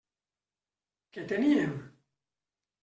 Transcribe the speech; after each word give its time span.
Què 1.19 1.27
teníem? 1.33 1.79